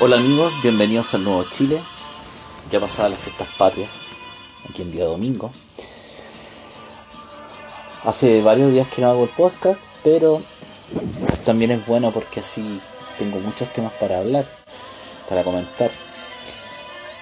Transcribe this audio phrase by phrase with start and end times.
[0.00, 1.82] Hola amigos, bienvenidos al nuevo Chile.
[2.70, 3.90] Ya pasadas las fiestas patrias,
[4.70, 5.50] aquí en día domingo.
[8.04, 10.40] Hace varios días que no hago el podcast, pero
[11.44, 12.80] también es bueno porque así
[13.18, 14.44] tengo muchos temas para hablar,
[15.28, 15.90] para comentar.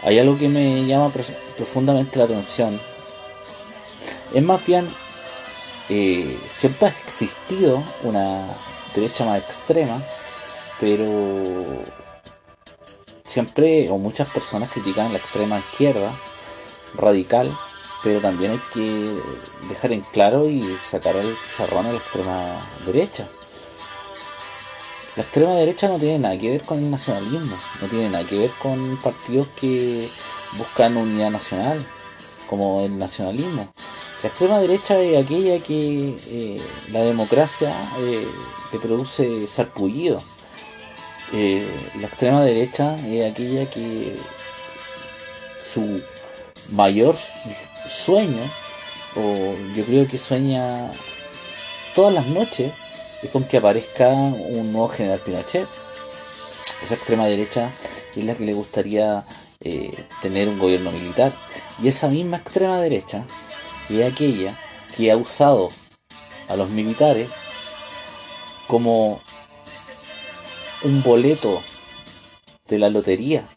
[0.02, 1.10] Hay algo que me llama
[1.56, 2.78] profundamente la atención.
[4.34, 4.86] Es más bien,
[5.88, 8.44] eh, siempre ha existido una
[8.94, 9.98] derecha más extrema,
[10.78, 11.24] pero
[13.36, 16.18] siempre o muchas personas critican la extrema izquierda
[16.94, 17.54] radical,
[18.02, 19.14] pero también hay que
[19.68, 23.28] dejar en claro y sacar el zarrón a la extrema derecha.
[25.16, 28.38] La extrema derecha no tiene nada que ver con el nacionalismo, no tiene nada que
[28.38, 30.08] ver con partidos que
[30.56, 31.86] buscan unidad nacional,
[32.48, 33.70] como el nacionalismo.
[34.22, 38.26] La extrema derecha es aquella que eh, la democracia eh,
[38.72, 40.22] le produce sarpullido
[41.32, 41.68] eh,
[42.00, 44.16] la extrema derecha es aquella que
[45.58, 46.02] su
[46.70, 47.16] mayor
[47.88, 48.50] sueño,
[49.16, 50.92] o yo creo que sueña
[51.94, 52.72] todas las noches,
[53.22, 55.68] es con que aparezca un nuevo general Pinochet.
[56.82, 57.72] Esa extrema derecha
[58.14, 59.24] es la que le gustaría
[59.60, 61.32] eh, tener un gobierno militar.
[61.82, 63.24] Y esa misma extrema derecha
[63.88, 64.54] es aquella
[64.96, 65.70] que ha usado
[66.48, 67.30] a los militares
[68.66, 69.20] como
[70.82, 71.62] un boleto
[72.68, 73.48] de la lotería,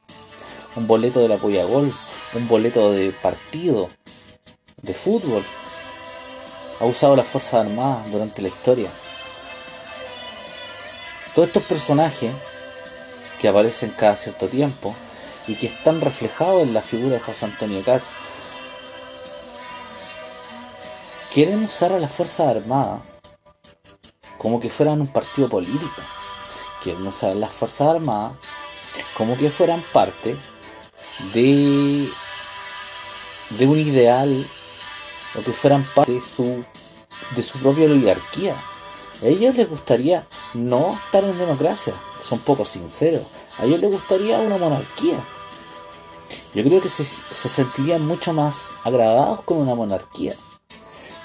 [0.76, 1.94] un boleto de la Pollagol,
[2.34, 3.90] un boleto de partido,
[4.82, 5.44] de fútbol.
[6.80, 8.90] Ha usado las Fuerzas Armadas durante la historia.
[11.36, 12.34] Todos estos personajes
[13.42, 14.96] que aparecen cada cierto tiempo
[15.48, 18.06] y que están reflejados en la figura de José Antonio Katz,
[21.34, 23.02] quieren usar a las Fuerzas Armadas
[24.38, 26.02] como que fueran un partido político
[26.82, 28.34] quieren usar las Fuerzas Armadas
[29.16, 30.38] como que fueran parte
[31.34, 32.10] de,
[33.50, 34.50] de un ideal
[35.36, 36.64] o que fueran parte de su,
[37.36, 38.56] de su propia oligarquía.
[39.22, 43.24] A ellos les gustaría no estar en democracia, son poco sinceros.
[43.58, 45.26] A ellos les gustaría una monarquía.
[46.54, 50.34] Yo creo que se, se sentirían mucho más agradados con una monarquía.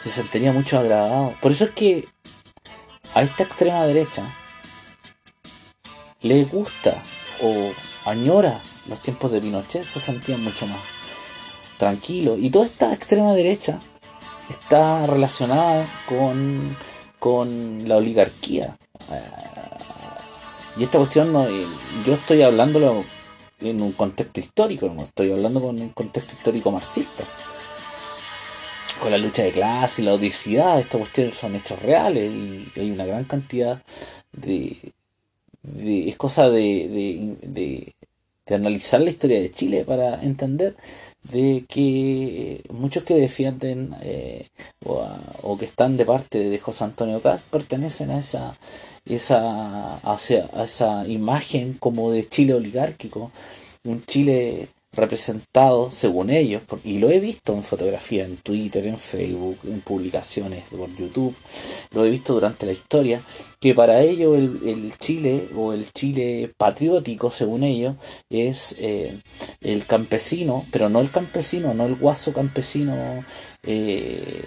[0.02, 1.34] Se sentirían mucho agradados.
[1.40, 2.08] Por eso es que
[3.14, 4.36] a esta extrema derecha
[6.24, 7.02] le gusta
[7.42, 7.72] o
[8.06, 10.80] añora los tiempos de Pinochet, se sentían mucho más
[11.78, 12.38] tranquilos.
[12.40, 13.78] Y toda esta extrema derecha
[14.48, 16.76] está relacionada con,
[17.18, 18.76] con la oligarquía.
[20.78, 21.66] y esta cuestión, no, eh,
[22.06, 23.04] yo estoy hablándolo
[23.60, 27.24] en un contexto histórico, no estoy hablando con un contexto histórico marxista.
[28.98, 32.90] Con la lucha de clase y la odicidad, estas cuestiones son hechos reales y hay
[32.90, 33.82] una gran cantidad
[34.32, 34.94] de,
[35.82, 37.94] es cosa de, de,
[38.54, 40.76] analizar la historia de Chile para entender
[41.22, 44.48] de que muchos que defienden eh,
[44.84, 48.58] o, que están de parte de José Antonio Caz pertenecen a esa
[49.06, 53.30] esa a esa imagen como de Chile oligárquico
[53.84, 59.58] un Chile representado, según ellos, y lo he visto en fotografía, en Twitter, en Facebook,
[59.64, 61.34] en publicaciones por YouTube,
[61.92, 63.22] lo he visto durante la historia,
[63.60, 67.96] que para ellos el, Chile o el Chile patriótico, según ellos,
[68.30, 69.20] es eh,
[69.60, 73.24] el campesino, pero no el campesino, no el guaso campesino.
[73.62, 74.44] Eh,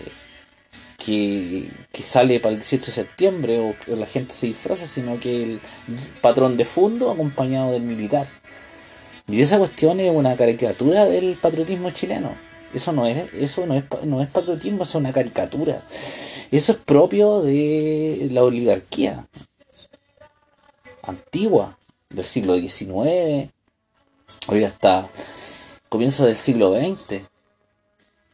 [0.98, 5.20] que, que, sale para el 18 de septiembre o que la gente se disfraza, sino
[5.20, 5.60] que el
[6.22, 8.26] patrón de fondo acompañado del militar.
[9.28, 12.32] Y esa cuestión es una caricatura del patriotismo chileno.
[12.74, 15.82] Eso no es, eso no es, no es patriotismo, es una caricatura.
[16.50, 19.28] Eso es propio de la oligarquía
[21.04, 21.78] antigua,
[22.10, 23.52] del siglo XIX,
[24.48, 25.10] hoy hasta
[25.90, 27.22] comienzo del siglo XX.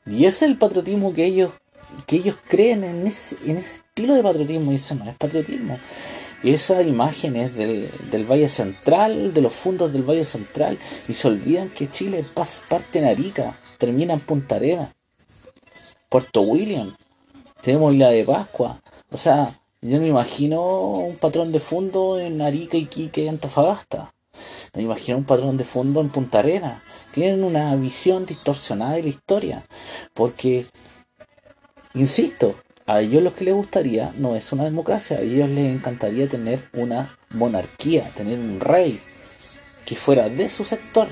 [0.05, 1.53] Y ese es el patriotismo que ellos,
[2.05, 5.79] que ellos creen en ese, en ese estilo de patriotismo, y eso no es patriotismo
[6.51, 11.69] esas imágenes del, del, Valle Central, de los fondos del Valle Central, y se olvidan
[11.69, 12.23] que Chile
[12.67, 14.93] parte en Arica, termina en Punta Arena,
[16.09, 16.95] Puerto William,
[17.61, 19.53] tenemos Isla de Pascua, o sea,
[19.83, 20.61] yo no imagino
[20.99, 24.13] un patrón de fondo en Arica, Iquique y Antofagasta.
[24.73, 26.81] Me imagino un patrón de fondo en Punta Arena.
[27.11, 29.65] Tienen una visión distorsionada de la historia.
[30.13, 30.65] Porque,
[31.95, 36.27] insisto, a ellos lo que les gustaría no es una democracia, a ellos les encantaría
[36.27, 38.99] tener una monarquía, tener un rey
[39.85, 41.07] que fuera de su sector.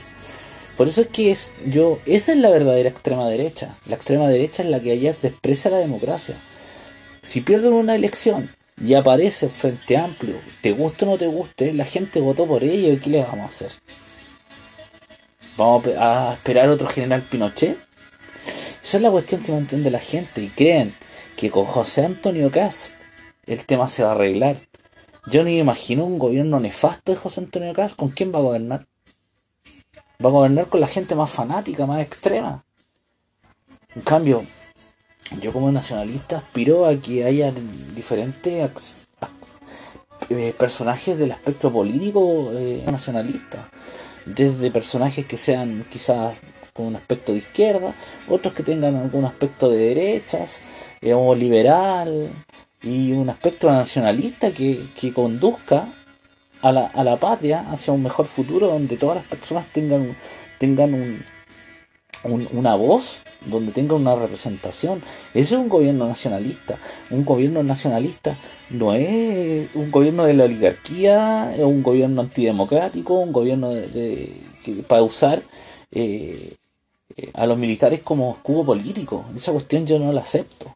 [0.78, 3.76] Por eso es que es, yo, esa es la verdadera extrema derecha.
[3.88, 6.36] La extrema derecha es la que ayer desprecia la democracia.
[7.22, 8.50] Si pierden una elección
[8.84, 12.94] y aparece Frente Amplio, te guste o no te guste, la gente votó por ello
[12.94, 13.72] y ¿qué le vamos a hacer?
[15.58, 17.78] ¿Vamos a esperar otro general Pinochet?
[18.84, 20.96] Esa es la cuestión que no entiende la gente y creen
[21.42, 22.94] que con José Antonio Cast
[23.48, 24.58] el tema se va a arreglar.
[25.26, 27.96] Yo ni imagino un gobierno nefasto de José Antonio Cast.
[27.96, 28.86] ¿Con quién va a gobernar?
[30.24, 32.64] Va a gobernar con la gente más fanática, más extrema.
[33.96, 34.46] En cambio,
[35.42, 37.52] yo como nacionalista aspiro a que haya
[37.96, 38.98] diferentes
[40.30, 43.68] eh, personajes del aspecto político eh, nacionalista.
[44.28, 46.38] Desde personajes que sean quizás
[46.72, 47.96] con un aspecto de izquierda,
[48.30, 50.62] otros que tengan algún aspecto de derechas,
[51.02, 52.30] eh, o liberal,
[52.84, 55.88] y un aspecto nacionalista que, que conduzca
[56.62, 60.16] a la, a la, patria hacia un mejor futuro donde todas las personas tengan,
[60.60, 61.24] tengan un,
[62.24, 65.02] una voz, donde tengan una representación.
[65.34, 66.78] Ese es un gobierno nacionalista.
[67.10, 68.38] Un gobierno nacionalista
[68.70, 74.42] no es un gobierno de la oligarquía, es un gobierno antidemocrático, un gobierno de,
[74.88, 75.42] para usar
[75.92, 76.56] eh,
[77.34, 79.26] a los militares como escudo político.
[79.36, 80.76] Esa cuestión yo no la acepto.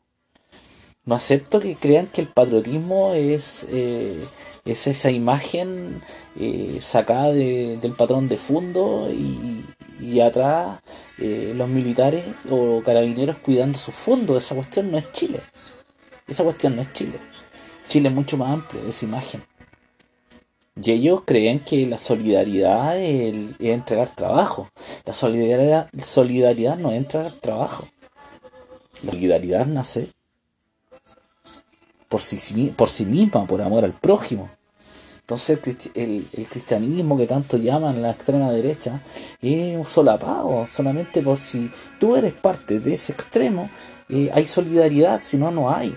[1.05, 4.23] No acepto que crean que el patriotismo es, eh,
[4.65, 6.01] es esa imagen
[6.39, 9.63] eh, sacada del patrón de fondo y,
[10.19, 10.79] atrás
[11.19, 14.43] eh, los militares o carabineros cuidando sus fondos.
[14.43, 15.39] Esa cuestión no es Chile.
[16.27, 17.19] Esa cuestión no es Chile.
[17.87, 19.43] Chile es mucho más amplio esa imagen.
[20.81, 24.69] Y ellos creen que la solidaridad es, entregar trabajo.
[25.05, 27.87] La solidaridad, solidaridad no es entregar trabajo.
[29.03, 30.09] La solidaridad nace
[32.15, 34.49] por sí, por sí misma, por amor al prójimo.
[35.19, 35.59] Entonces
[35.95, 39.01] el, cristianismo que tanto llaman la extrema derecha
[39.41, 41.69] es un solapado, solamente por si
[41.99, 43.69] tú eres parte de ese extremo,
[44.07, 45.93] eh, hay solidaridad, si no, no hay.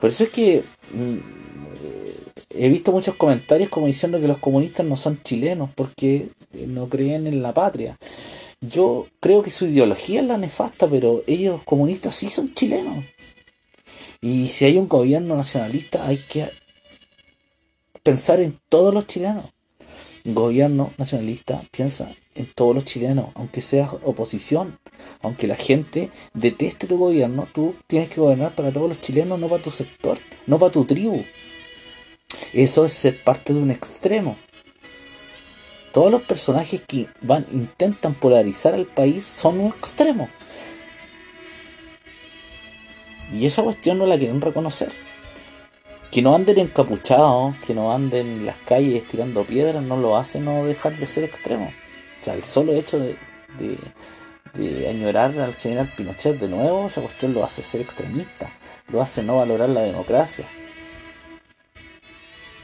[0.00, 1.18] Por eso es que mm,
[2.50, 6.88] he visto muchos comentarios como diciendo que los comunistas no son chilenos porque eh, no
[6.88, 7.96] creen en la patria.
[8.60, 13.04] Yo creo que su ideología es la nefasta, pero ellos comunistas sí son chilenos.
[14.24, 16.48] Y si hay un gobierno nacionalista, hay que
[18.04, 19.44] pensar en todos los chilenos.
[20.24, 24.78] Gobierno nacionalista piensa en todos los chilenos, aunque seas oposición,
[25.22, 29.48] aunque la gente deteste tu gobierno, tú tienes que gobernar para todos los chilenos, no
[29.48, 31.24] para tu sector, no para tu tribu.
[32.52, 34.36] Eso es ser parte de un extremo.
[35.92, 40.28] Todos los personajes que van intentan polarizar al país son un extremo.
[43.32, 44.92] Y esa cuestión no la quieren reconocer.
[46.10, 50.38] Que no anden encapuchados, que no anden en las calles tirando piedras, no lo hace
[50.40, 51.72] no dejar de ser extremo.
[52.20, 53.16] O sea, el solo hecho de,
[54.54, 58.52] de, añorar al general Pinochet de nuevo, esa cuestión lo hace ser extremista,
[58.88, 60.46] lo hace no valorar la democracia.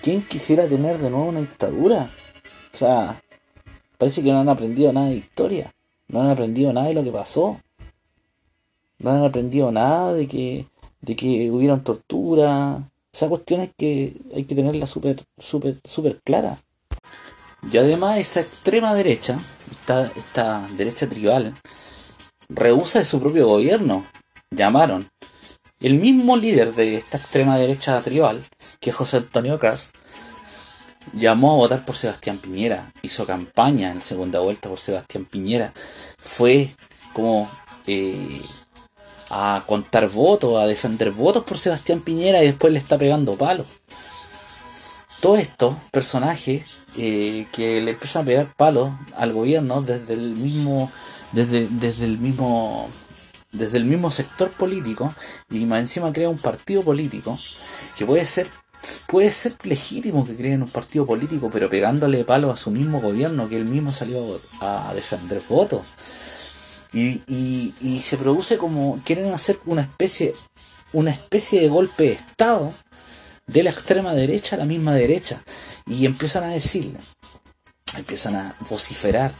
[0.02, 2.10] ¿Quién quisiera tener de nuevo una dictadura?
[2.72, 3.22] O sea,
[3.96, 5.72] parece que no han aprendido nada de historia,
[6.08, 7.58] no han aprendido nada de lo que pasó.
[8.98, 10.66] No han aprendido nada de que,
[11.00, 12.90] de que hubieron tortura.
[13.12, 16.58] Esa cuestión es que hay que tenerla súper, súper, súper clara.
[17.72, 19.38] Y además esa extrema derecha,
[19.70, 21.54] esta, esta derecha tribal,
[22.48, 24.06] rehúsa de su propio gobierno.
[24.50, 25.08] Llamaron.
[25.80, 28.44] El mismo líder de esta extrema derecha tribal,
[28.80, 29.92] que es José Antonio Cas,
[31.12, 35.72] llamó a votar por Sebastián Piñera, hizo campaña en segunda vuelta por Sebastián Piñera,
[36.18, 36.70] fue
[37.12, 37.48] como
[37.86, 38.42] eh,
[39.30, 43.66] a contar votos, a defender votos por Sebastián Piñera y después le está pegando palos.
[45.20, 50.90] Todos estos personajes eh, que le empiezan a pegar palos al gobierno desde el mismo,
[51.32, 52.88] desde, desde el mismo,
[53.52, 55.12] desde el mismo sector político
[55.50, 57.38] y más encima crea un partido político
[57.96, 58.48] que puede ser
[59.06, 63.48] puede ser legítimo que creen un partido político, pero pegándole palos a su mismo gobierno
[63.48, 64.18] que él mismo salió
[64.60, 65.86] a defender votos.
[66.92, 70.34] Y, y, se produce como quieren hacer una especie
[70.94, 72.72] una especie de golpe de estado
[73.46, 75.42] de la extrema derecha a la misma derecha.
[75.86, 76.98] Y empiezan a decirle
[77.96, 79.32] empiezan a vociferar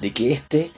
[0.00, 0.70] de que este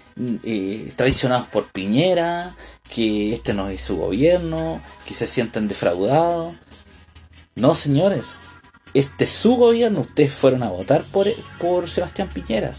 [0.45, 2.55] eh, traicionados por Piñera
[2.89, 6.55] que este no es su gobierno que se sienten defraudados.
[7.55, 8.43] No señores
[8.95, 12.73] este es su gobierno ustedes fueron a votar por, por Sebastián Piñera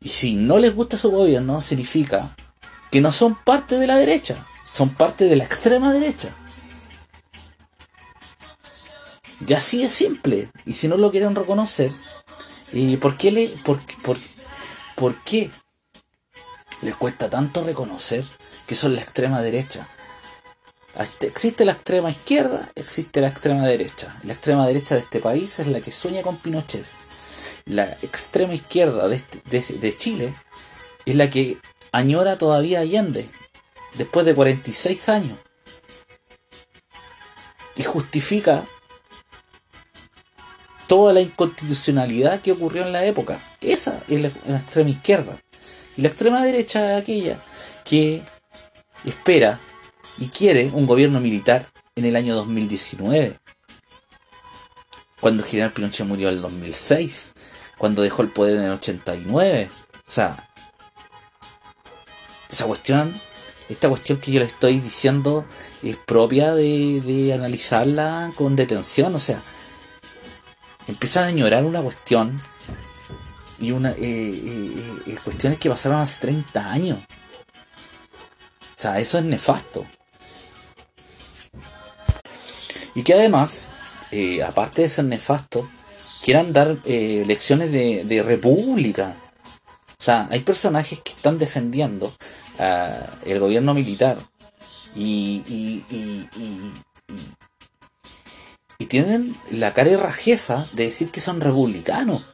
[0.00, 2.34] y si no les gusta su gobierno, significa
[2.90, 6.30] que no son parte de la derecha, son parte de la extrema derecha.
[9.46, 10.50] Y así es simple.
[10.66, 11.90] Y si no lo quieren reconocer,
[12.72, 14.18] ¿y por qué le, por, por,
[14.96, 15.50] por qué
[16.82, 18.24] les cuesta tanto reconocer
[18.66, 19.88] que son la extrema derecha?
[21.20, 24.14] Existe la extrema izquierda, existe la extrema derecha.
[24.24, 26.86] La extrema derecha de este país es la que sueña con Pinochet.
[27.64, 30.34] La extrema izquierda de, este, de, Chile
[31.04, 31.58] es la que
[31.92, 33.28] añora todavía Allende,
[33.96, 35.38] después de 46 años.
[37.76, 38.66] Y justifica
[40.90, 43.40] toda la inconstitucionalidad que ocurrió en la época.
[43.60, 45.40] Esa es la, extrema izquierda.
[45.96, 47.42] Y la extrema derecha es aquella
[47.84, 48.22] que
[49.04, 49.60] espera
[50.18, 53.38] y quiere un gobierno militar en el año 2019.
[55.20, 57.34] Cuando general Pinochet murió en el 2006.
[57.80, 59.70] Cuando dejó el poder en el 89.
[60.06, 60.48] O sea,
[62.48, 63.12] esa cuestión,
[63.68, 65.44] esta cuestión que yo le estoy diciendo
[65.82, 69.12] es propia de, de analizarla con detención.
[69.16, 69.42] O sea,
[70.86, 72.40] empiezan a añorar una cuestión
[73.60, 76.98] y una eh, eh, eh, cuestiones que pasaron hace 30 años.
[76.98, 79.86] O sea, eso es nefasto.
[82.94, 83.66] Y que además,
[84.46, 85.68] aparte de ser nefasto,
[86.24, 89.14] quieran dar lecciones de, república.
[89.98, 92.12] O sea, hay personajes que están defendiendo
[93.24, 94.18] el gobierno militar
[94.94, 95.84] y, y,
[98.80, 102.24] y tienen la cara y rajeza de decir que son republicanos.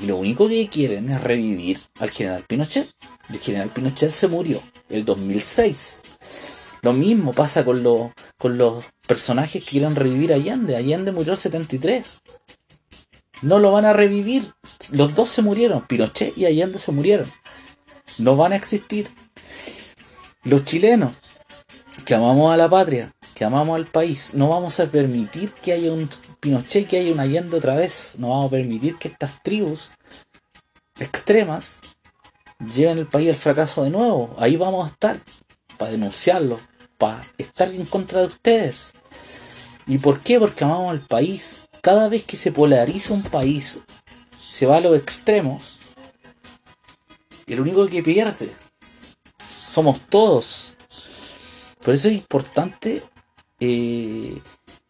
[0.00, 2.88] Y lo único que quieren es revivir al general Pinochet.
[3.28, 6.00] El general Pinochet se murió el 2006.
[6.80, 10.76] Lo mismo pasa con, los con los personajes que quieren revivir a Allende.
[10.76, 12.20] Allende murió el 73.
[13.42, 14.52] No lo van a revivir.
[14.92, 15.86] Los dos se murieron.
[15.86, 17.26] Pinochet y Allende se murieron.
[18.18, 19.08] No van a existir.
[20.42, 21.12] Los chilenos
[22.04, 25.92] que amamos a la patria, que amamos al país, no vamos a permitir que haya
[25.92, 26.08] un
[26.40, 28.16] Pinochet, que haya un Allende otra vez.
[28.18, 29.90] No vamos a permitir que estas tribus
[30.98, 31.80] extremas
[32.74, 34.34] lleven el país al fracaso de nuevo.
[34.38, 35.18] Ahí vamos a estar
[35.78, 36.58] para denunciarlo,
[36.98, 38.92] para estar en contra de ustedes.
[39.86, 40.38] ¿Y por qué?
[40.38, 41.66] Porque amamos al país.
[41.82, 43.80] Cada vez que se polariza un país,
[44.38, 45.80] se va a los extremos,
[47.46, 48.50] el único que pierde
[49.68, 50.74] somos todos.
[51.82, 53.02] Por eso es importante
[53.60, 54.40] eh,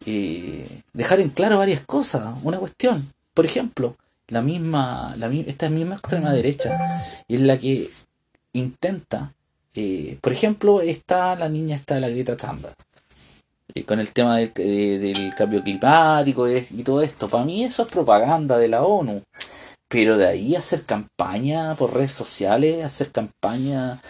[0.05, 2.37] eh, dejar en claro varias cosas.
[2.43, 3.95] Una cuestión, por ejemplo,
[4.27, 7.89] la misma, la, esta misma extrema derecha es la que
[8.53, 9.33] intenta,
[9.73, 12.75] eh, por ejemplo, está la niña, está la Greta Thunberg,
[13.85, 17.27] con el tema del, del cambio climático y todo esto.
[17.27, 19.23] Para mí eso es propaganda de la ONU.
[19.89, 24.01] Pero de ahí hacer campaña por redes sociales, hacer campaña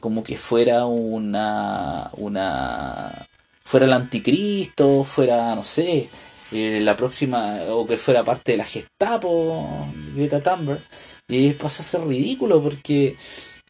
[0.00, 3.26] como que fuera una, una
[3.64, 6.08] fuera el anticristo, fuera, no sé,
[6.52, 10.82] eh, la próxima, o que fuera parte de la Gestapo, Greta Thunberg,
[11.28, 13.16] y pasa a ser ridículo porque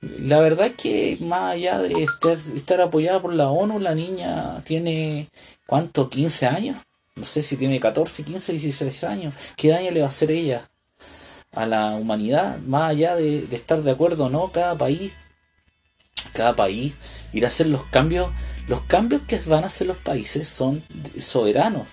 [0.02, 4.62] la verdad es que más allá de estar, estar apoyada por la ONU, la niña
[4.64, 5.28] tiene,
[5.66, 6.10] ¿cuánto?
[6.10, 6.76] ¿15 años?
[7.16, 9.34] No sé si tiene 14, 15, 16 años.
[9.56, 10.62] ¿Qué daño le va a hacer ella
[11.52, 12.58] a la humanidad?
[12.60, 15.12] Más allá de, de estar de acuerdo o no, cada país,
[16.34, 16.94] cada país
[17.32, 18.30] irá a hacer los cambios
[18.68, 20.82] los cambios que van a hacer los países son
[21.18, 21.88] soberanos.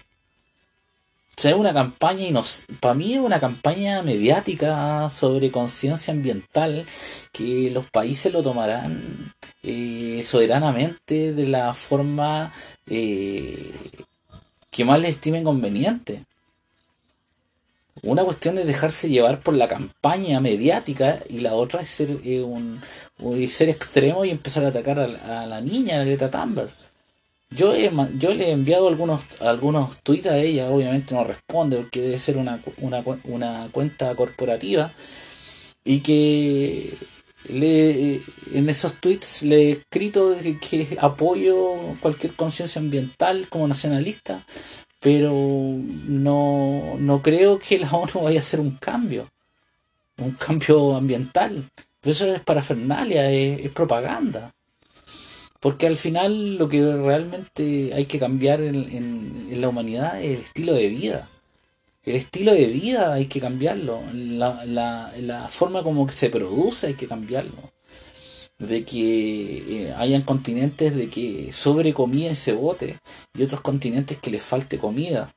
[1.40, 2.42] Sea, es una campaña,
[2.82, 6.86] para mí es una campaña mediática sobre conciencia ambiental
[7.32, 12.52] que los países lo tomarán eh, soberanamente de la forma
[12.88, 13.72] eh,
[14.70, 16.26] que más les estimen conveniente.
[18.04, 22.42] Una cuestión es dejarse llevar por la campaña mediática y la otra es ser, eh,
[22.42, 22.82] un,
[23.48, 26.89] ser extremo y empezar a atacar a, la niña, a Greta Thunberg.
[27.52, 32.20] Yo, yo le he enviado algunos, algunos tweets a ella, obviamente no responde porque debe
[32.20, 34.92] ser una, una, una cuenta corporativa
[35.84, 36.96] y que
[37.46, 38.22] le,
[38.54, 44.46] en esos tweets le he escrito que apoyo cualquier conciencia ambiental como nacionalista,
[45.00, 49.30] pero no, no creo que la ONU vaya a hacer un cambio,
[50.18, 51.70] un cambio ambiental.
[52.04, 54.54] Eso es parafernalia, es, es propaganda.
[55.60, 60.74] Porque al final lo que realmente hay que cambiar en, la humanidad es el estilo
[60.74, 61.28] de vida.
[62.04, 64.02] El estilo de vida hay que cambiarlo.
[64.14, 67.52] La forma como que se produce hay que cambiarlo
[68.60, 73.00] de que eh, hayan continentes de que sobre comida y se bote
[73.34, 75.34] y otros continentes que les falte comida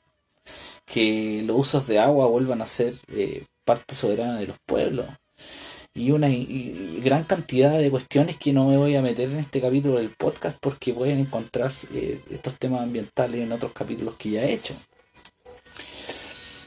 [0.85, 5.07] que los usos de agua vuelvan a ser eh, parte soberana de los pueblos
[5.95, 6.29] y una
[7.03, 10.57] gran cantidad de cuestiones que no me voy a meter en este capítulo del podcast
[10.61, 14.75] porque pueden encontrar eh, estos temas ambientales en otros capítulos que ya he hecho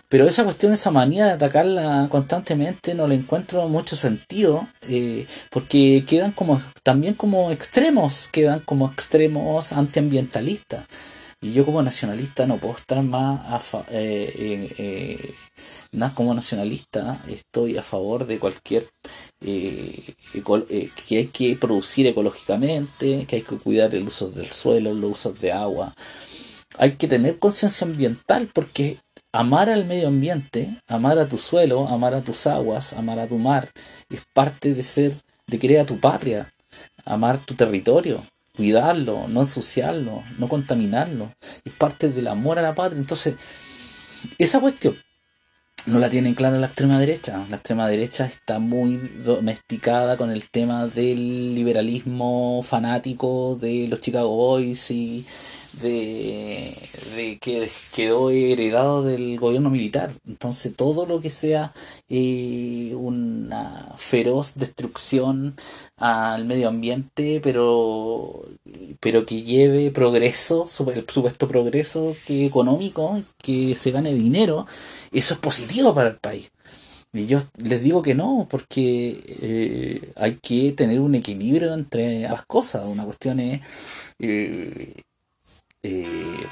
[0.10, 6.06] Pero esa cuestión, esa manía de atacarla constantemente, no le encuentro mucho sentido, eh, porque
[6.08, 10.86] quedan como, también como extremos, quedan como extremos antiambientalistas.
[11.46, 15.36] Y yo como nacionalista no puedo estar más a eh, eh, eh
[16.16, 18.90] como nacionalista estoy a favor de cualquier
[19.42, 20.16] eh,
[21.08, 25.40] que hay que producir ecológicamente, que hay que cuidar el uso del suelo, los usos
[25.40, 25.94] de agua.
[26.80, 28.98] Hay que tener conciencia ambiental porque
[29.32, 33.38] amar al medio ambiente, amar a tu suelo, amar a tus aguas, amar a tu
[33.38, 33.70] mar,
[34.10, 35.14] es parte de ser,
[35.46, 36.52] de a tu patria,
[37.06, 38.24] amar tu territorio,
[38.56, 41.32] cuidarlo, no ensuciarlo, no contaminarlo.
[41.64, 43.00] Es parte del amor a la patria.
[43.00, 43.36] Entonces,
[44.38, 44.98] esa cuestión
[45.86, 47.46] no la tienen clara la extrema derecha.
[47.50, 54.36] La extrema derecha está muy domesticada con el tema del liberalismo fanático de los Chicago
[54.36, 55.26] Boys y
[55.82, 60.12] de, que quedó heredado del gobierno militar.
[60.26, 61.74] Entonces todo lo que sea
[62.10, 65.56] eh, una feroz destrucción
[65.98, 68.46] al medio ambiente, pero,
[69.00, 74.66] pero que lleve progreso, el supuesto progreso que económico, que se gane dinero,
[75.12, 76.52] eso es positivo para el país.
[77.16, 82.46] Y yo les digo que no, porque eh, hay que tener un equilibrio entre ambas
[82.46, 82.86] cosas.
[82.86, 83.62] Una cuestión es
[84.20, 84.94] eh,
[85.86, 86.48] eh,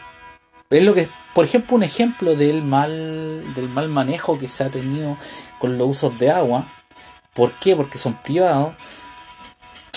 [0.69, 4.69] es lo que, por ejemplo, un ejemplo del mal, del mal manejo que se ha
[4.69, 5.17] tenido
[5.59, 6.71] con los usos de agua.
[7.33, 7.75] ¿Por qué?
[7.75, 8.75] Porque son privados.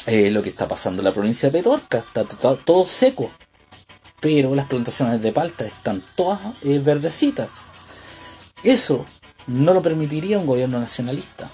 [0.07, 3.31] Eh, lo que está pasando en la provincia de Petorca, está todo, seco.
[4.21, 7.71] Pero las plantaciones de palta están todas eh, verdecitas.
[8.63, 9.05] Eso
[9.47, 11.51] no lo permitiría un gobierno nacionalista.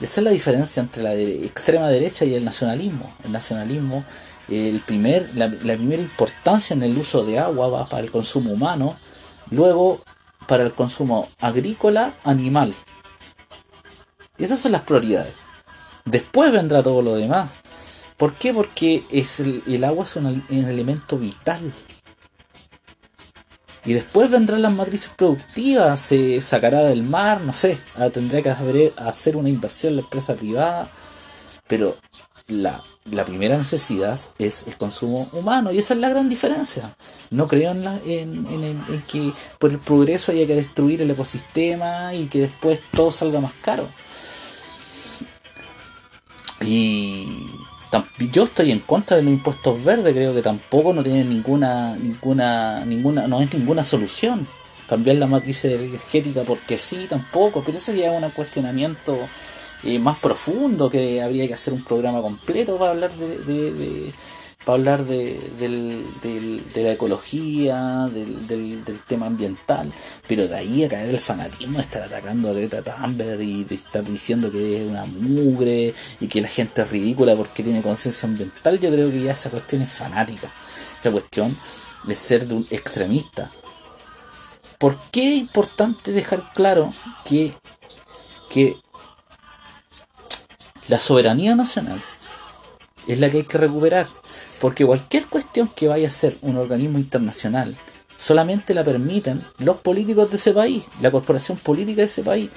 [0.00, 3.12] Esa es la diferencia entre la extrema derecha y el nacionalismo.
[3.24, 4.04] El nacionalismo
[4.48, 8.96] el primer, la, primera importancia en el uso de agua va para el consumo humano,
[9.50, 10.00] luego
[10.46, 12.74] para el consumo agrícola, animal.
[14.38, 15.34] Esas son las prioridades.
[16.04, 17.50] Después vendrá todo lo demás.
[18.16, 18.52] ¿Por qué?
[18.52, 21.72] Porque es el, agua es un, elemento vital.
[23.86, 27.78] Y después vendrán las matrices productivas, se sacará del mar, no sé,
[28.12, 28.48] tendrá que
[28.96, 30.88] hacer una inversión en la empresa privada.
[31.66, 31.96] Pero
[32.48, 36.94] la la primera necesidad es el consumo humano y esa es la gran diferencia.
[37.30, 42.40] No creo en, en, que por el progreso haya que destruir el ecosistema y que
[42.40, 43.86] después todo salga más caro.
[46.62, 47.46] Y
[48.32, 52.84] yo estoy en contra de los impuestos verdes, creo que tampoco no tienen ninguna, ninguna,
[52.86, 54.46] ninguna, no es ninguna solución.
[54.88, 59.28] Cambiar la matriz energética porque sí, tampoco, pero eso ya es un cuestionamiento
[60.00, 64.12] más profundo, que habría que hacer un programa completo para hablar de,
[64.64, 69.92] para hablar de, de, la ecología, del, tema ambiental,
[70.26, 73.74] pero de ahí a caer el fanatismo de estar atacando a Greta Thunberg y de
[73.74, 78.28] estar diciendo que es una mugre y que la gente es ridícula porque tiene conciencia
[78.28, 80.50] ambiental, yo creo que ya esa cuestión es fanática,
[80.98, 81.54] esa cuestión
[82.04, 83.50] de ser de un extremista.
[84.78, 86.90] ¿Por qué es importante dejar claro
[87.24, 87.54] que,
[88.48, 88.76] que
[90.88, 92.00] la soberanía nacional
[93.06, 94.06] es la que hay que recuperar,
[94.60, 97.76] porque cualquier cuestión que vaya a ser un organismo internacional
[98.16, 102.50] solamente la permiten los políticos de ese país, la corporación política de ese país.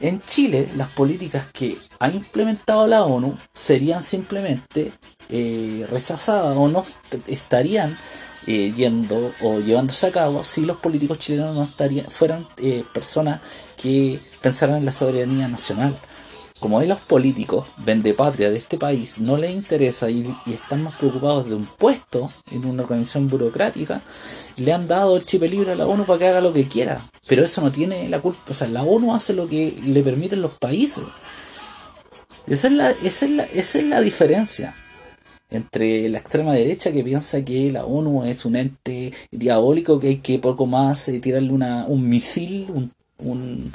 [0.00, 4.92] En Chile, las políticas que ha implementado la ONU serían simplemente
[5.28, 6.84] eh, rechazadas o no
[7.26, 7.98] estarían
[8.46, 13.40] eh, yendo o llevándose a cabo si los políticos chilenos no estarían, fueran eh, personas
[13.76, 15.98] que pensaran en la soberanía nacional
[16.60, 20.96] como a los políticos, vende patria de este país, no les interesa y, están más
[20.96, 24.02] preocupados de un puesto en una organización burocrática,
[24.56, 27.00] le han dado el chip libre a la ONU para que haga lo que quiera.
[27.26, 28.40] Pero eso no tiene la culpa.
[28.50, 31.04] O sea, la ONU hace lo que le permiten los países.
[32.46, 34.74] Esa es la, esa es la, esa es la diferencia
[35.50, 40.16] entre la extrema derecha que piensa que la ONU es un ente diabólico que hay
[40.16, 43.72] que poco más eh, tirarle una, un misil, un un,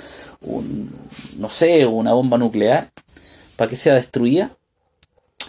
[1.38, 2.91] no sé, una bomba nuclear
[3.56, 4.51] para que sea destruida.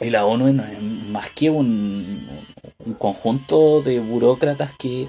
[0.01, 2.45] Y la ONU es más que un,
[2.85, 5.09] un conjunto de burócratas que,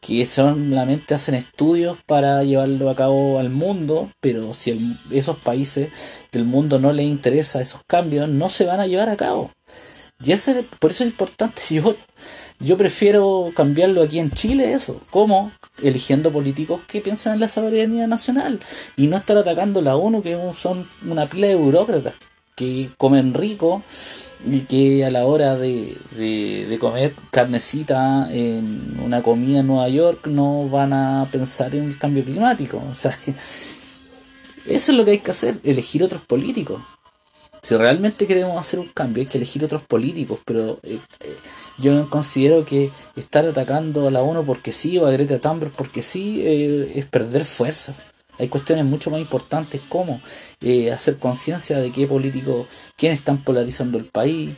[0.00, 5.90] que solamente hacen estudios para llevarlo a cabo al mundo, pero si esos países
[6.32, 9.50] del mundo no les interesa esos cambios, no se van a llevar a cabo.
[10.22, 11.62] Y ese, por eso es importante.
[11.70, 11.94] Yo,
[12.58, 15.00] yo prefiero cambiarlo aquí en Chile, eso.
[15.10, 15.52] ¿Cómo?
[15.82, 18.60] Eligiendo políticos que piensan en la soberanía nacional
[18.96, 22.14] y no estar atacando la ONU, que son una pila de burócratas.
[22.54, 23.82] que comen rico
[24.50, 30.26] y que a la hora de, de, comer carnecita en una comida en Nueva York
[30.26, 32.82] no van a pensar en el cambio climático.
[32.90, 33.18] O sea,
[34.66, 36.80] eso es lo que hay que hacer, elegir otros políticos.
[37.66, 41.36] Si realmente queremos hacer un cambio hay que elegir otros políticos, pero eh, eh,
[41.78, 46.00] yo considero que estar atacando a la ONU porque sí o a Greta Thunberg porque
[46.00, 47.96] sí eh, es perder fuerzas.
[48.38, 50.20] Hay cuestiones mucho más importantes como
[50.94, 54.52] hacer conciencia de qué políticos, quiénes están polarizando el país,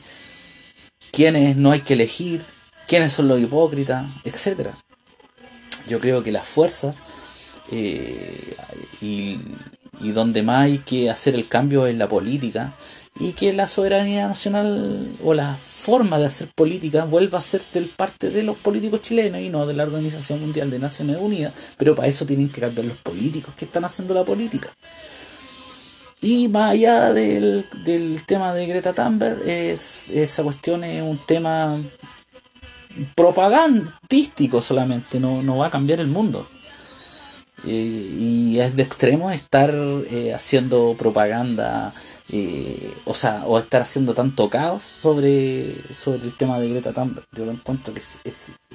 [1.10, 2.44] quiénes no hay que elegir,
[2.86, 4.74] quiénes son los hipócritas, etcétera.
[5.86, 6.98] Yo creo que las fuerzas
[7.72, 9.38] y,
[10.00, 12.74] y donde más hay que hacer el cambio es la política
[13.20, 17.86] y que la soberanía nacional o la forma de hacer política vuelva a ser del
[17.86, 21.94] parte de los políticos chilenos y no de la Organización Mundial de Naciones Unidas, pero
[21.94, 24.70] para eso tienen que cambiar los políticos que están haciendo la política.
[26.20, 31.78] Y más allá del, del tema de Greta Thunberg, es, esa cuestión es un tema
[33.14, 36.48] propagandístico solamente, no, no va a cambiar el mundo.
[37.64, 41.92] Eh, y es de extremo estar eh, haciendo propaganda
[42.30, 47.26] eh, o sea o estar haciendo tanto caos sobre sobre el tema de Greta Thunberg.
[47.32, 48.00] Yo lo encuentro que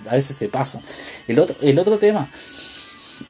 [0.06, 0.82] a veces se pasa.
[1.28, 2.30] El otro el otro tema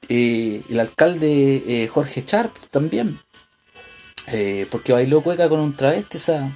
[0.10, 3.20] el alcalde Jorge Sharp también
[4.72, 6.52] porque bailó cueca con un travesti o sea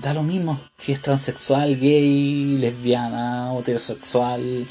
[0.00, 4.66] da lo mismo si es transexual gay lesbiana heterosexual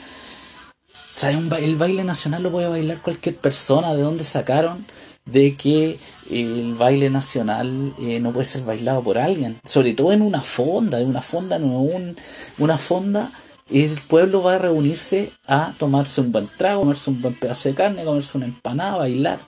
[1.16, 3.94] o sea, el baile nacional lo puede bailar cualquier persona.
[3.94, 4.86] ¿De dónde sacaron
[5.26, 5.98] de que
[6.30, 9.60] el baile nacional eh, no puede ser bailado por alguien?
[9.64, 12.18] Sobre todo en una fonda, en una fonda no un,
[12.58, 13.32] una fonda.
[13.72, 17.76] El pueblo va a reunirse a tomarse un buen trago, comerse un buen pedazo de
[17.76, 19.40] carne, comerse una empanada, bailar.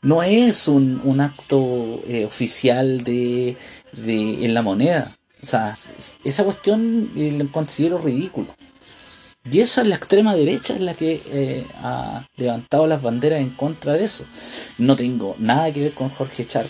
[0.00, 3.56] No es un, un acto eh, oficial de,
[3.92, 5.14] de, en la moneda.
[5.42, 5.76] O sea,
[6.24, 8.46] esa cuestión eh, la considero ridículo.
[9.50, 13.50] Y esa es la extrema derecha es la que eh, ha levantado las banderas en
[13.50, 14.24] contra de eso.
[14.78, 16.66] No tengo nada que ver con Jorge Char.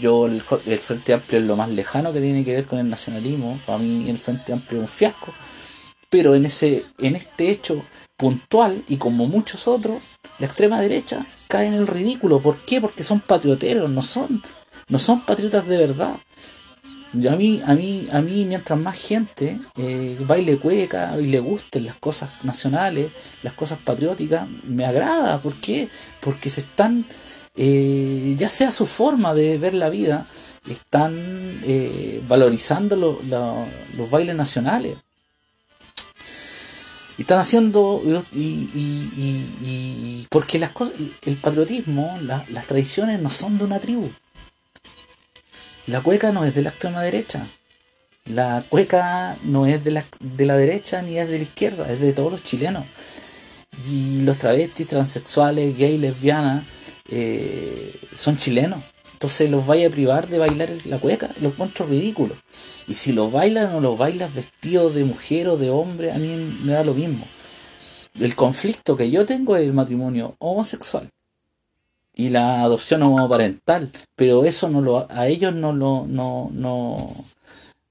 [0.00, 3.58] Yo, el, Frente Amplio es lo más lejano que tiene que ver con el nacionalismo.
[3.66, 5.34] Para mí, el Frente Amplio es un fiasco.
[6.08, 7.82] Pero en, ese, en este hecho
[8.16, 10.02] puntual, y como muchos otros,
[10.38, 12.40] la extrema derecha cae en el ridículo.
[12.40, 12.80] ¿Por qué?
[12.80, 14.42] Porque son patrioteros, no son,
[14.88, 16.16] no son patriotas de verdad
[17.14, 21.84] a mí, a mí, a mí mientras más gente eh, baile cueca y le gusten
[21.84, 23.10] las cosas nacionales,
[23.42, 25.40] las cosas patrióticas, me agrada.
[25.40, 25.88] ¿Por qué?
[26.20, 27.06] Porque se están,
[27.54, 30.26] eh, ya sea su forma de ver la vida,
[30.68, 34.96] están eh, valorizando los bailes nacionales.
[37.18, 40.94] Y están haciendo, y, y, porque las cosas,
[41.26, 44.10] el patriotismo, las tradiciones no son de una tribu
[45.92, 47.46] la cueca no es de la extrema derecha.
[48.24, 52.00] La cueca no es de la, de la derecha ni es de la izquierda, es
[52.00, 52.86] de todos los chilenos.
[53.86, 56.64] Y los travestis, transexuales, gays, lesbianas,
[57.10, 58.80] eh, son chilenos.
[59.12, 62.36] Entonces los vaya a privar de bailar la cueca, lo encuentro ridículo.
[62.88, 66.56] Y si los bailan o los bailas vestidos de mujer o de hombre, a mí
[66.64, 67.26] me da lo mismo.
[68.18, 71.10] El conflicto que yo tengo es el matrimonio homosexual
[72.14, 77.14] y la adopción homoparental, pero eso no lo, a ellos no lo, no, no,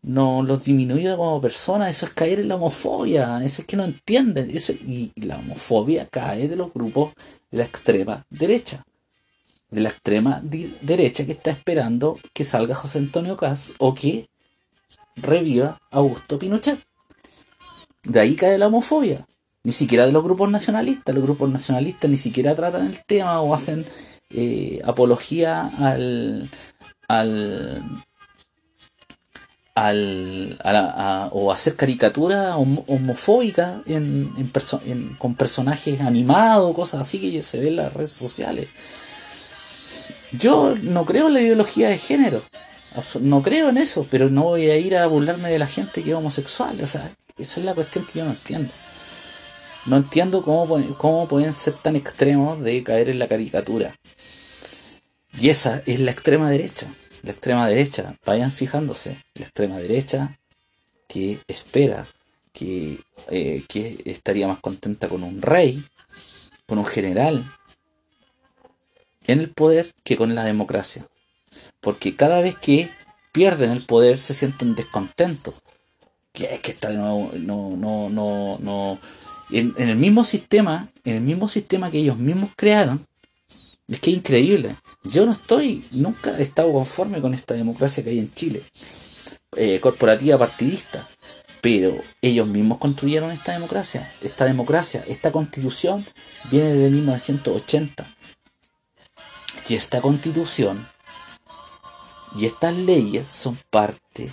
[0.04, 3.84] no los disminuye como personas, eso es caer en la homofobia, eso es que no
[3.84, 7.14] entienden, eso, y, la homofobia cae de los grupos
[7.50, 8.84] de la extrema derecha,
[9.70, 14.30] de la extrema derecha que está esperando que salga José Antonio Cas o que
[15.16, 16.80] reviva Augusto Pinochet.
[18.04, 19.26] De ahí cae la homofobia.
[19.63, 21.13] Ni siquiera de los grupos nacionalistas.
[21.13, 23.86] Los grupos nacionalistas ni siquiera tratan el tema o hacen
[24.32, 26.50] eh, apología al,
[27.08, 27.84] al,
[29.76, 30.58] al
[31.32, 34.34] o hacer caricatura homofóbica en,
[35.17, 38.67] con personajes animados, cosas así que se ve en las redes sociales.
[40.32, 42.41] Yo no creo en la ideología de género,
[43.19, 46.12] no creo en eso, pero no voy a ir a burlarme de la gente que
[46.12, 46.80] es homosexual.
[46.82, 48.71] O sea, esa es la cuestión que yo no entiendo.
[49.86, 53.96] No entiendo cómo, cómo pueden ser tan extremos de caer en la caricatura.
[55.39, 56.94] Y esa es la extrema derecha.
[57.24, 60.39] La extrema derecha, vayan fijándose, la extrema derecha
[61.08, 62.08] que espera
[62.54, 65.84] que, eh, que estaría más contenta con un rey,
[66.67, 67.52] con un general
[69.28, 71.06] en el poder que con la democracia.
[71.80, 72.89] Porque cada vez que
[73.32, 75.56] pierden el poder se sienten descontentos.
[76.34, 79.00] Que es que de nuevo, no, no, no, no.
[79.52, 83.06] En el mismo sistema, en el mismo sistema que ellos mismos crearon,
[83.88, 84.78] Es que es increíble.
[85.04, 88.64] Yo no estoy, nunca he estado conforme con esta democracia que hay en Chile.
[89.58, 91.10] Eh, corporativa partidista.
[91.62, 94.12] Pero ellos mismos construyeron esta democracia.
[94.22, 96.06] Esta democracia, esta constitución
[96.50, 98.16] viene desde 1980.
[99.68, 100.88] Y esta constitución
[102.38, 104.32] y estas leyes son parte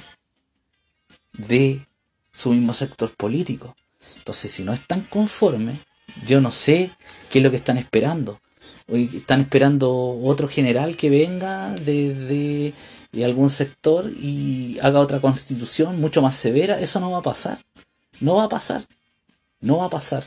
[1.32, 1.86] de
[2.30, 3.74] su mismo sector político.
[4.16, 5.78] Entonces, si no están conformes,
[6.26, 6.92] yo no sé
[7.30, 8.40] qué es lo que están esperando.
[8.88, 12.72] Están esperando otro general que venga de,
[13.12, 16.80] de, algún sector y haga otra constitución mucho más severa.
[16.80, 17.58] Eso no va a pasar.
[18.20, 18.84] No va a pasar.
[19.60, 20.24] No va a pasar.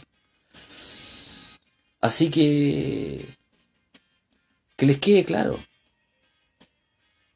[2.01, 3.25] Así que
[4.81, 5.59] que les quede claro.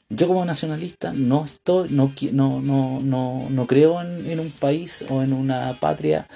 [0.09, 5.23] Yo como nacionalista no estoy, no, no, no, no, no creo en, un país o
[5.23, 6.27] en una patria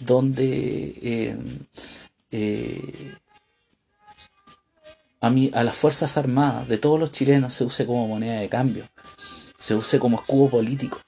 [0.00, 1.38] donde eh,
[2.32, 3.14] eh,
[5.20, 8.48] a, mí, a las Fuerzas Armadas de todos los chilenos se use como moneda de
[8.48, 8.88] cambio,
[9.56, 11.00] se use como escudo político.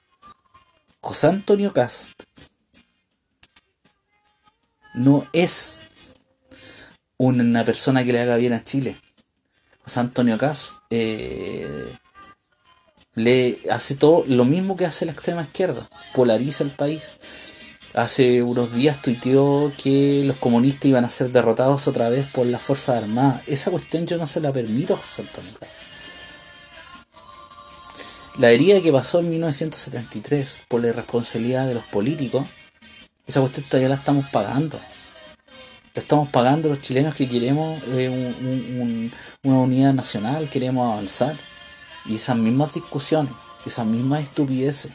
[1.01, 2.13] José Antonio Cast
[4.93, 5.81] no es
[7.17, 8.95] una persona que le haga bien a Chile.
[9.83, 11.93] José Antonio Cast eh,
[13.15, 17.17] le hace todo lo mismo que hace la extrema izquierda, polariza el país.
[17.93, 22.61] Hace unos días tuiteó que los comunistas iban a ser derrotados otra vez por las
[22.61, 23.41] Fuerzas Armadas.
[23.47, 25.51] Esa cuestión yo no se la permito, José Antonio.
[28.37, 32.45] La herida que pasó en 1973 por la irresponsabilidad de los políticos,
[33.25, 34.77] esa cuestión todavía la estamos pagando.
[35.93, 39.09] La estamos pagando los chilenos que queremos eh,
[39.43, 41.37] una unidad nacional, queremos avanzar.
[42.05, 43.33] Y esas mismas discusiones,
[43.65, 44.91] esas mismas estupideces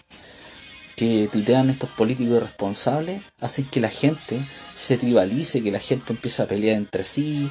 [1.00, 6.42] que tuitean estos políticos irresponsables hacen que la gente se tribalice, que la gente empiece
[6.42, 7.50] a pelear entre sí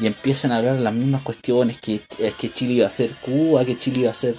[0.00, 2.00] y empiecen a hablar las mismas cuestiones que,
[2.36, 4.34] que Chile iba a ser Cuba, que Chile iba a ser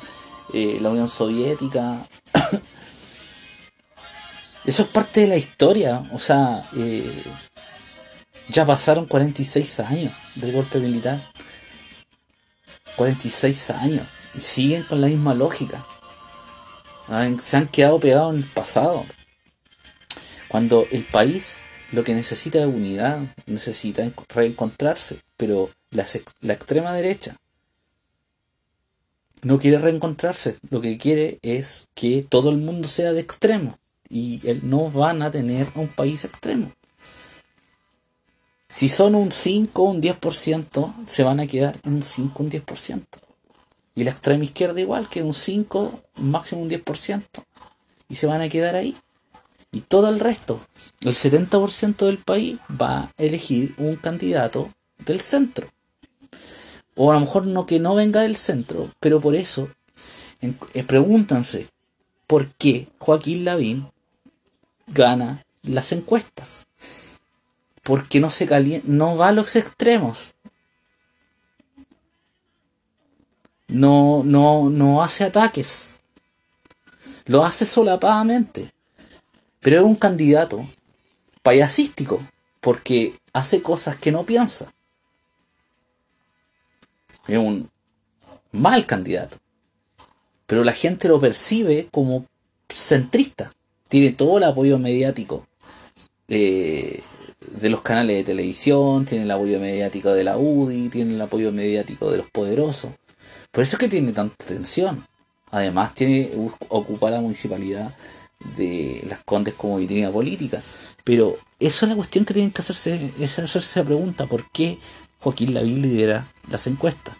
[0.53, 2.05] eh, la Unión Soviética.
[4.65, 7.23] Eso es parte de la historia, o sea, eh,
[8.49, 11.31] ya pasaron 46 años del golpe militar.
[12.97, 15.83] 46 años y siguen con la misma lógica.
[17.41, 19.05] Se han quedado pegados en el pasado.
[20.47, 21.61] Cuando el país
[21.91, 26.05] lo que necesita es unidad, necesita reencontrarse, pero la,
[26.41, 27.37] la extrema derecha
[29.41, 33.77] no quiere reencontrarse, lo que quiere es que todo el mundo sea de extremo
[34.09, 36.71] y no van a tener un país extremo.
[38.67, 42.43] Si son un 5 o un 10%, se van a quedar en un 5 o
[42.43, 43.03] un 10%.
[43.99, 47.21] Y la extrema izquierda igual, que un 5, máximo un 10%.
[48.07, 48.95] Y se van a quedar ahí.
[49.73, 50.61] Y todo el resto,
[51.01, 54.73] el 70% del país va a elegir un candidato
[55.05, 55.67] del centro.
[56.95, 59.67] O a lo mejor no que no venga del centro, pero por eso,
[60.39, 61.67] eh, pregúntanse,
[62.25, 63.91] ¿por qué Joaquín Lavín
[64.87, 66.67] gana las encuestas?
[67.83, 70.35] Porque no se calienta, no va a los extremos.
[73.69, 75.99] No, no, no hace ataques.
[77.25, 78.71] Lo hace solapadamente.
[79.61, 80.67] Pero es un candidato
[81.43, 82.21] payasístico,
[82.59, 84.73] porque hace cosas que no piensa.
[87.27, 87.69] Es un
[88.51, 89.37] mal candidato.
[90.47, 92.25] Pero la gente lo percibe como
[92.73, 93.53] centrista.
[93.87, 95.45] Tiene todo el apoyo mediático
[96.27, 97.01] eh,
[97.39, 101.51] de los canales de televisión, tiene el apoyo mediático de la UDI, tiene el apoyo
[101.51, 102.91] mediático de los poderosos.
[103.51, 105.05] Por eso es que tiene tanta atención.
[105.51, 106.31] Además, tiene
[106.69, 107.95] ocupa la municipalidad
[108.55, 110.61] de Las Condes como vitrina política.
[111.03, 114.27] Pero eso es la cuestión que tienen que hacerse, es hacerse esa pregunta.
[114.27, 114.79] ¿Por qué
[115.19, 117.15] Joaquín Lavín lidera las encuestas?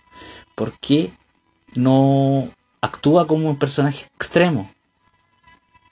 [0.56, 1.14] ¿Por qué
[1.74, 2.50] no
[2.82, 4.72] actúa como un personaje extremo?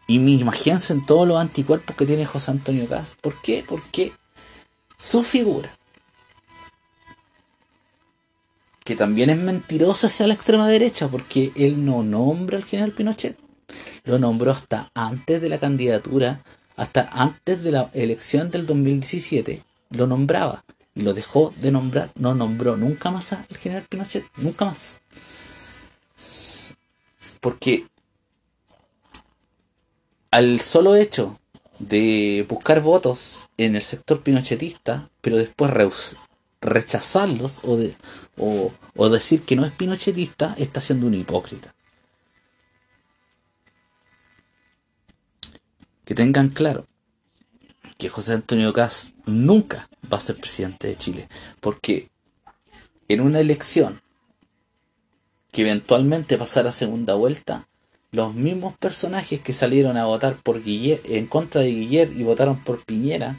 [0.06, 3.16] Y imagínense en todos los anticuerpos que tiene José Antonio Caz.
[3.20, 3.66] ¿Por qué?
[3.68, 4.14] Porque
[4.98, 5.77] su figura
[8.88, 13.38] que también es mentirosa hacia la extrema derecha, porque él no nombra al general Pinochet.
[14.06, 16.42] Lo nombró hasta antes de la candidatura,
[16.78, 20.64] hasta antes de la elección del 2017, lo nombraba
[20.96, 25.02] y lo dejó de nombrar, no nombró nunca más al general Pinochet, nunca más.
[27.42, 27.88] Porque
[30.32, 31.38] al solo hecho
[31.80, 35.72] de buscar votos en el sector pinochetista, pero después
[36.62, 37.96] rechazarlos o, de,
[38.38, 41.74] o, decir que no es pinochetista, está siendo un hipócrita.
[46.06, 46.88] Que tengan claro
[47.98, 51.28] que José Antonio Caz nunca va a ser presidente de Chile,
[51.60, 52.10] porque
[53.08, 54.02] en una elección
[55.52, 57.68] que eventualmente pasara a segunda vuelta,
[58.12, 62.84] los mismos personajes que salieron a votar por en contra de Guiller y votaron por
[62.86, 63.36] Piñera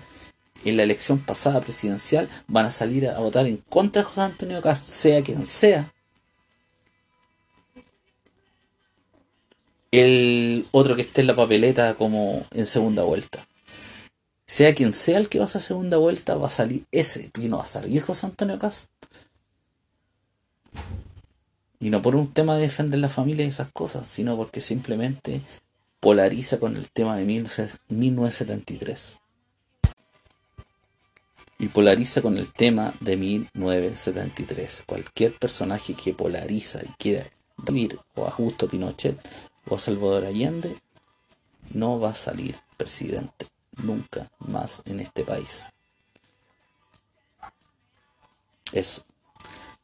[0.65, 4.61] en la elección pasada presidencial van a salir a votar en contra de José Antonio
[4.61, 5.93] Cast, sea quien sea.
[9.91, 13.47] El otro que esté en la papeleta como en segunda vuelta.
[14.47, 17.31] Sea quien sea el que va a segunda vuelta, va a salir ese.
[17.39, 18.91] Y no va a salir José Antonio Cast.
[21.81, 25.43] Y no por un tema de defender la familia y esas cosas, sino porque simplemente
[26.01, 29.21] polariza con el tema de 1973
[31.59, 34.85] y polariza con el tema de 1973.
[34.87, 39.19] Cualquier personaje que polariza y quiera vivir o a Justo Pinochet
[39.69, 40.77] o a Salvador Allende
[41.73, 43.47] no va a salir presidente
[43.83, 45.67] nunca más en este país.
[48.73, 49.05] Eso.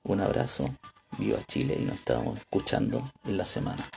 [0.02, 0.74] Un abrazo.
[1.18, 3.88] Viva Chile y nos estamos escuchando en la semana.